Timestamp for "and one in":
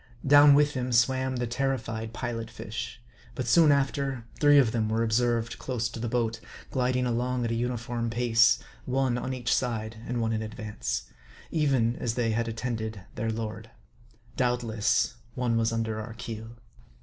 10.07-10.41